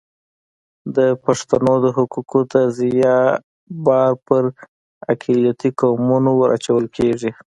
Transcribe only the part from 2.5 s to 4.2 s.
د ضیاع بار